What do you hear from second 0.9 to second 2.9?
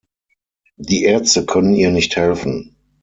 Ärzte können ihr nicht helfen.